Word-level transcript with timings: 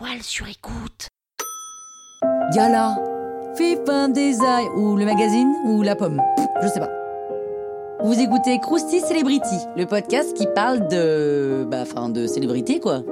toile 0.00 0.22
sur 0.22 0.48
écoute. 0.48 1.08
Gala, 2.54 2.96
Fif 3.54 3.78
un 3.86 4.08
Design, 4.08 4.68
ou 4.76 4.96
le 4.96 5.04
magazine, 5.04 5.52
ou 5.66 5.82
la 5.82 5.94
pomme, 5.94 6.22
je 6.62 6.68
sais 6.68 6.80
pas. 6.80 6.88
Vous 8.02 8.18
écoutez 8.18 8.58
Krusty 8.60 9.00
Celebrity, 9.00 9.58
le 9.76 9.84
podcast 9.84 10.34
qui 10.34 10.46
parle 10.54 10.88
de. 10.88 11.66
bah, 11.70 11.82
enfin, 11.82 12.08
de 12.08 12.26
célébrité 12.26 12.80
quoi. 12.80 13.02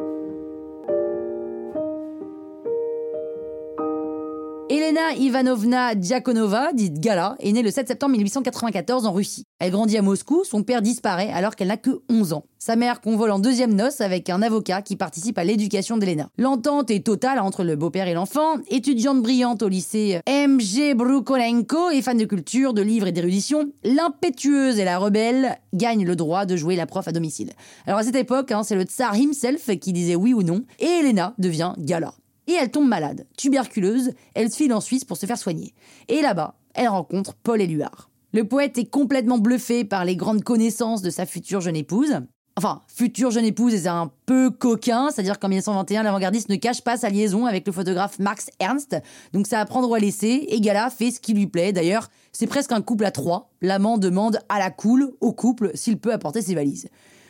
Elena 4.70 5.14
Ivanovna 5.18 5.94
Diakonova, 5.94 6.74
dite 6.74 7.00
Gala, 7.00 7.36
est 7.40 7.52
née 7.52 7.62
le 7.62 7.70
7 7.70 7.88
septembre 7.88 8.12
1894 8.12 9.06
en 9.06 9.12
Russie. 9.12 9.44
Elle 9.60 9.70
grandit 9.70 9.96
à 9.96 10.02
Moscou, 10.02 10.44
son 10.44 10.62
père 10.62 10.82
disparaît 10.82 11.30
alors 11.32 11.56
qu'elle 11.56 11.68
n'a 11.68 11.78
que 11.78 12.02
11 12.10 12.34
ans. 12.34 12.44
Sa 12.58 12.76
mère 12.76 13.00
convole 13.00 13.30
en 13.30 13.38
deuxième 13.38 13.74
noce 13.74 14.02
avec 14.02 14.28
un 14.28 14.42
avocat 14.42 14.82
qui 14.82 14.96
participe 14.96 15.38
à 15.38 15.44
l'éducation 15.44 15.96
d'Elena. 15.96 16.28
L'entente 16.36 16.90
est 16.90 17.06
totale 17.06 17.38
entre 17.38 17.64
le 17.64 17.76
beau-père 17.76 18.08
et 18.08 18.12
l'enfant. 18.12 18.56
Étudiante 18.68 19.22
brillante 19.22 19.62
au 19.62 19.68
lycée 19.68 20.20
MG 20.28 20.94
Brukolenko 20.94 21.88
et 21.88 22.02
fan 22.02 22.18
de 22.18 22.26
culture, 22.26 22.74
de 22.74 22.82
livres 22.82 23.06
et 23.06 23.12
d'érudition, 23.12 23.72
l'impétueuse 23.84 24.78
et 24.78 24.84
la 24.84 24.98
rebelle 24.98 25.56
gagne 25.72 26.04
le 26.04 26.14
droit 26.14 26.44
de 26.44 26.56
jouer 26.56 26.76
la 26.76 26.84
prof 26.84 27.08
à 27.08 27.12
domicile. 27.12 27.52
Alors 27.86 28.00
à 28.00 28.02
cette 28.02 28.16
époque, 28.16 28.52
hein, 28.52 28.62
c'est 28.64 28.76
le 28.76 28.82
tsar 28.82 29.16
himself 29.16 29.78
qui 29.78 29.94
disait 29.94 30.14
oui 30.14 30.34
ou 30.34 30.42
non, 30.42 30.60
et 30.78 31.00
Elena 31.00 31.32
devient 31.38 31.72
Gala 31.78 32.12
et 32.48 32.54
elle 32.54 32.70
tombe 32.70 32.88
malade, 32.88 33.26
tuberculeuse, 33.36 34.12
elle 34.34 34.50
se 34.50 34.56
file 34.56 34.72
en 34.72 34.80
Suisse 34.80 35.04
pour 35.04 35.16
se 35.16 35.26
faire 35.26 35.38
soigner. 35.38 35.74
Et 36.08 36.22
là-bas, 36.22 36.56
elle 36.74 36.88
rencontre 36.88 37.34
Paul 37.34 37.60
Éluard. 37.60 38.10
Le 38.32 38.44
poète 38.44 38.78
est 38.78 38.90
complètement 38.90 39.38
bluffé 39.38 39.84
par 39.84 40.04
les 40.04 40.16
grandes 40.16 40.42
connaissances 40.42 41.02
de 41.02 41.10
sa 41.10 41.26
future 41.26 41.60
jeune 41.60 41.76
épouse. 41.76 42.20
Enfin, 42.56 42.82
future 42.88 43.30
jeune 43.30 43.44
épouse, 43.44 43.72
et 43.72 43.78
c'est 43.78 43.88
un 43.88 44.10
peu 44.26 44.50
coquin, 44.50 45.10
c'est-à-dire 45.10 45.38
qu'en 45.38 45.48
1921, 45.48 46.02
l'avant-gardiste 46.02 46.48
ne 46.48 46.56
cache 46.56 46.82
pas 46.82 46.96
sa 46.96 47.08
liaison 47.08 47.46
avec 47.46 47.64
le 47.66 47.72
photographe 47.72 48.18
Max 48.18 48.50
Ernst, 48.58 48.96
donc 49.32 49.46
ça 49.46 49.60
à 49.60 49.64
prendre 49.64 49.88
ou 49.88 49.94
à 49.94 50.00
laisser, 50.00 50.46
et 50.48 50.60
Gala 50.60 50.90
fait 50.90 51.12
ce 51.12 51.20
qui 51.20 51.34
lui 51.34 51.46
plaît. 51.46 51.72
D'ailleurs, 51.72 52.08
c'est 52.32 52.48
presque 52.48 52.72
un 52.72 52.82
couple 52.82 53.04
à 53.04 53.12
trois. 53.12 53.52
L'amant 53.60 53.96
demande 53.96 54.40
à 54.48 54.58
la 54.58 54.70
cool 54.70 55.12
au 55.20 55.32
couple 55.32 55.70
s'il 55.74 55.98
peut 55.98 56.12
apporter 56.12 56.42
ses 56.42 56.56
valises. 56.56 56.88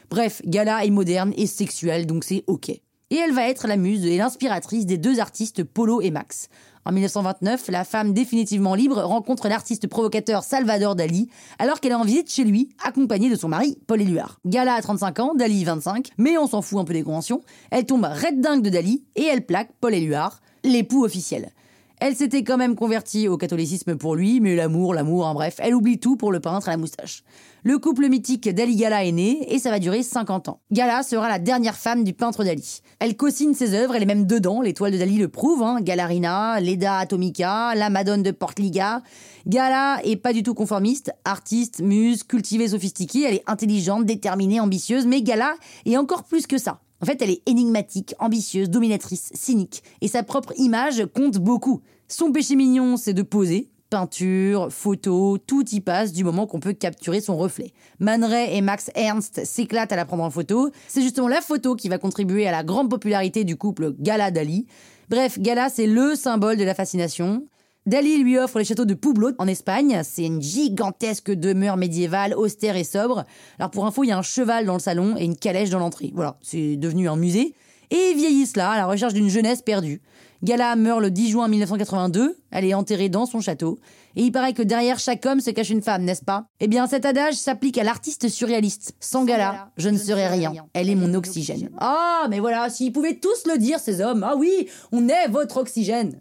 Bref, 0.08 0.41
Gala 0.46 0.86
est 0.86 0.91
moderne 0.91 1.34
et 1.36 1.46
sexuelle, 1.46 2.06
donc 2.06 2.24
c'est 2.24 2.44
ok 2.46 2.80
et 3.11 3.17
elle 3.17 3.33
va 3.33 3.48
être 3.48 3.67
la 3.67 3.77
muse 3.77 4.05
et 4.05 4.17
l'inspiratrice 4.17 4.87
des 4.87 4.98
deux 4.98 5.20
artistes 5.20 5.64
Polo 5.64 6.01
et 6.01 6.11
Max. 6.11 6.48
En 6.84 6.92
1929, 6.92 7.69
la 7.69 7.84
femme 7.84 8.14
définitivement 8.14 8.75
libre 8.75 9.03
rencontre 9.03 9.48
l'artiste 9.48 9.89
provocateur 9.89 10.42
Salvador 10.42 10.95
Dali 10.95 11.29
alors 11.59 11.81
qu'elle 11.81 11.92
est 11.92 11.97
en 11.97 12.05
visite 12.05 12.33
chez 12.33 12.45
lui, 12.45 12.70
accompagnée 12.83 13.29
de 13.29 13.36
son 13.36 13.48
mari, 13.48 13.79
Paul 13.86 14.01
Éluard. 14.01 14.41
Gala 14.47 14.75
a 14.75 14.81
35 14.81 15.20
ans, 15.20 15.34
Dali 15.34 15.64
25, 15.64 16.11
mais 16.17 16.39
on 16.39 16.47
s'en 16.47 16.62
fout 16.62 16.79
un 16.79 16.84
peu 16.84 16.95
des 16.95 17.03
conventions. 17.03 17.42
Elle 17.70 17.84
tombe 17.84 18.05
red 18.05 18.41
dingue 18.41 18.62
de 18.62 18.70
Dali 18.70 19.05
et 19.17 19.25
elle 19.25 19.45
plaque 19.45 19.70
Paul 19.81 19.95
Éluard, 19.95 20.41
l'époux 20.64 21.05
officiel. 21.05 21.51
Elle 22.00 22.14
s'était 22.14 22.44
quand 22.44 22.56
même 22.56 22.77
convertie 22.77 23.27
au 23.27 23.36
catholicisme 23.36 23.96
pour 23.96 24.14
lui, 24.14 24.41
mais 24.41 24.54
l'amour, 24.54 24.94
l'amour, 24.94 25.27
en 25.27 25.34
bref, 25.34 25.56
elle 25.58 25.74
oublie 25.74 25.98
tout 25.98 26.16
pour 26.16 26.30
le 26.30 26.38
peintre 26.38 26.68
à 26.68 26.70
la 26.70 26.77
moustache. 26.77 27.24
Le 27.64 27.77
couple 27.78 28.08
mythique 28.08 28.48
d'Ali 28.48 28.77
Gala 28.77 29.05
est 29.05 29.10
né 29.10 29.52
et 29.52 29.58
ça 29.58 29.70
va 29.70 29.80
durer 29.80 30.05
50 30.05 30.48
ans. 30.48 30.60
Gala 30.70 31.02
sera 31.02 31.28
la 31.28 31.40
dernière 31.40 31.74
femme 31.74 32.05
du 32.05 32.12
peintre 32.12 32.44
Dali. 32.44 32.82
Elle 33.00 33.16
co-signe 33.16 33.52
ses 33.52 33.74
œuvres, 33.74 33.96
elle 33.96 34.05
est 34.05 34.06
même 34.06 34.27
dedans, 34.27 34.60
l'étoile 34.60 34.92
de 34.92 34.98
Dali 34.98 35.18
le 35.18 35.27
prouve, 35.27 35.64
hein. 35.64 35.80
Galarina, 35.80 36.60
Leda 36.60 36.98
Atomica, 36.98 37.74
la 37.74 37.90
Madone 37.90 38.22
de 38.22 38.30
Portliga. 38.30 39.02
Gala 39.48 39.98
est 40.05 40.16
pas 40.16 40.33
du 40.33 40.44
tout 40.44 40.55
conformiste, 40.55 41.12
artiste, 41.24 41.80
muse, 41.80 42.22
cultivée, 42.22 42.68
sophistiquée, 42.68 43.24
elle 43.27 43.34
est 43.34 43.44
intelligente, 43.48 44.05
déterminée, 44.05 44.60
ambitieuse, 44.60 45.05
mais 45.05 45.22
Gala 45.22 45.55
est 45.84 45.96
encore 45.96 46.22
plus 46.22 46.46
que 46.46 46.58
ça. 46.58 46.80
En 47.00 47.06
fait, 47.06 47.22
elle 47.22 47.30
est 47.30 47.42
énigmatique, 47.46 48.14
ambitieuse, 48.18 48.70
dominatrice, 48.70 49.30
cynique, 49.34 49.82
et 50.00 50.08
sa 50.08 50.22
propre 50.22 50.52
image 50.56 51.06
compte 51.14 51.38
beaucoup. 51.38 51.80
Son 52.08 52.32
péché 52.32 52.56
mignon, 52.56 52.96
c'est 52.96 53.14
de 53.14 53.22
poser. 53.22 53.70
Peinture, 53.90 54.68
photo, 54.70 55.38
tout 55.38 55.64
y 55.70 55.80
passe 55.80 56.12
du 56.12 56.22
moment 56.22 56.46
qu'on 56.46 56.60
peut 56.60 56.74
capturer 56.74 57.23
son 57.23 57.39
reflet. 57.39 57.73
Man 58.00 58.23
Ray 58.23 58.55
et 58.55 58.61
Max 58.61 58.90
Ernst 58.95 59.45
s'éclatent 59.46 59.92
à 59.92 59.96
la 59.96 60.05
prendre 60.05 60.24
en 60.24 60.30
photo. 60.30 60.70
C'est 60.89 61.00
justement 61.00 61.28
la 61.28 61.40
photo 61.40 61.74
qui 61.74 61.89
va 61.89 61.96
contribuer 61.96 62.46
à 62.46 62.52
la 62.52 62.64
grande 62.64 62.90
popularité 62.90 63.44
du 63.44 63.56
couple 63.56 63.94
Gala-Dali. 63.98 64.67
Bref, 65.08 65.39
Gala, 65.39 65.70
c'est 65.70 65.86
le 65.86 66.17
symbole 66.17 66.58
de 66.58 66.64
la 66.64 66.74
fascination. 66.74 67.46
Dali 67.88 68.18
lui 68.18 68.36
offre 68.36 68.58
les 68.58 68.66
châteaux 68.66 68.84
de 68.84 68.92
Pueblo 68.92 69.30
en 69.38 69.48
Espagne. 69.48 70.02
C'est 70.04 70.26
une 70.26 70.42
gigantesque 70.42 71.30
demeure 71.30 71.78
médiévale, 71.78 72.34
austère 72.34 72.76
et 72.76 72.84
sobre. 72.84 73.24
Alors 73.58 73.70
pour 73.70 73.86
info, 73.86 74.04
il 74.04 74.08
y 74.08 74.12
a 74.12 74.18
un 74.18 74.22
cheval 74.22 74.66
dans 74.66 74.74
le 74.74 74.78
salon 74.78 75.16
et 75.16 75.24
une 75.24 75.36
calèche 75.36 75.70
dans 75.70 75.78
l'entrée. 75.78 76.12
Voilà, 76.14 76.36
c'est 76.42 76.76
devenu 76.76 77.08
un 77.08 77.16
musée. 77.16 77.54
Et 77.90 78.12
vieillissent 78.12 78.58
là, 78.58 78.72
à 78.72 78.76
la 78.76 78.84
recherche 78.84 79.14
d'une 79.14 79.30
jeunesse 79.30 79.62
perdue. 79.62 80.02
Gala 80.42 80.76
meurt 80.76 81.00
le 81.00 81.10
10 81.10 81.30
juin 81.30 81.48
1982, 81.48 82.36
elle 82.52 82.64
est 82.64 82.74
enterrée 82.74 83.08
dans 83.08 83.26
son 83.26 83.40
château, 83.40 83.78
et 84.14 84.22
il 84.22 84.30
paraît 84.30 84.52
que 84.52 84.62
derrière 84.62 84.98
chaque 85.00 85.26
homme 85.26 85.40
se 85.40 85.50
cache 85.50 85.70
une 85.70 85.82
femme, 85.82 86.05
n'est-ce 86.05 86.24
pas? 86.24 86.46
Eh 86.60 86.68
bien, 86.68 86.86
cet 86.86 87.06
adage 87.06 87.34
s'applique 87.34 87.76
à 87.76 87.82
l'artiste 87.82 88.28
surréaliste. 88.28 88.94
Sans 89.00 89.24
Gala, 89.24 89.72
je 89.76 89.88
ne 89.88 89.98
serais 89.98 90.28
rien. 90.28 90.52
Elle 90.74 90.90
est 90.90 90.94
mon 90.94 91.12
oxygène. 91.14 91.70
Ah, 91.78 92.26
mais 92.30 92.38
voilà, 92.38 92.70
s'ils 92.70 92.92
pouvaient 92.92 93.18
tous 93.18 93.46
le 93.46 93.58
dire, 93.58 93.80
ces 93.80 94.00
hommes. 94.00 94.22
Ah 94.22 94.36
oui, 94.36 94.68
on 94.92 95.08
est 95.08 95.28
votre 95.28 95.56
oxygène. 95.56 96.20